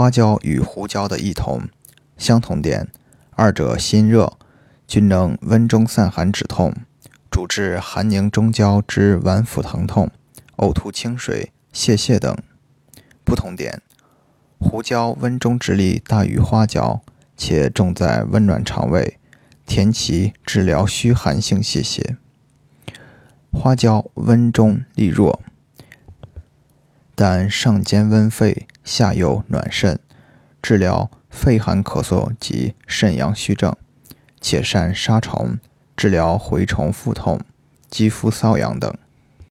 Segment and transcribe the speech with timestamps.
[0.00, 1.68] 花椒与胡椒的异同，
[2.16, 2.88] 相同点，
[3.32, 4.38] 二者辛热，
[4.86, 6.74] 均能温中散寒止痛，
[7.30, 10.10] 主治寒凝中焦之脘腹疼痛、
[10.56, 12.34] 呕吐清水、泄泻等。
[13.24, 13.82] 不同点，
[14.58, 17.02] 胡椒温中之力大于花椒，
[17.36, 19.18] 且重在温暖肠胃，
[19.66, 22.16] 填其治疗虚寒性泄泻。
[23.52, 25.42] 花椒温中力弱。
[27.14, 30.00] 但上兼温肺，下有暖肾，
[30.60, 33.72] 治疗肺寒咳嗽及肾阳虚症，
[34.40, 35.60] 且善杀虫，
[35.96, 37.40] 治疗蛔虫腹痛、
[37.88, 38.92] 肌肤瘙痒等。